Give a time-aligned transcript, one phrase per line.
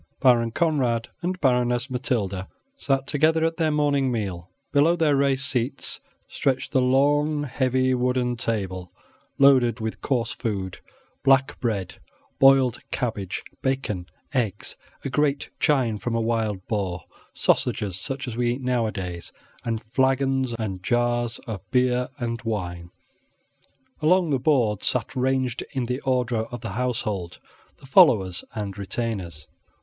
[0.19, 5.99] Baron Conrad and Baroness Matilda sat together at their morning meal below their raised seats
[6.27, 8.91] stretched the long, heavy wooden table,
[9.37, 10.79] loaded with coarse food
[11.23, 11.99] black bread,
[12.39, 14.75] boiled cabbage, bacon, eggs,
[15.05, 17.03] a great chine from a wild boar,
[17.35, 19.31] sausages, such as we eat nowadays,
[19.63, 22.89] and flagons and jars of beer and wine,
[24.01, 27.37] Along the board sat ranged in the order of the household
[27.77, 29.47] the followers and retainers.